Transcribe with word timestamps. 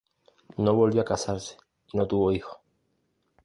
No 0.57 0.73
volvió 0.73 1.01
a 1.01 1.05
casarse 1.05 1.57
y 1.93 1.97
no 1.99 2.07
tuvo 2.07 2.31
hijos. 2.31 2.57